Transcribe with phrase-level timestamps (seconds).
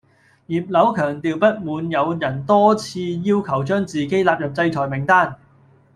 [0.47, 5.37] 葉劉強調不滿有人多次要求將自己納入制裁名單